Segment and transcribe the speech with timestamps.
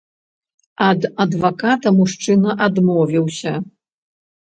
[0.87, 3.53] Ад адваката мужчына адмовіўся.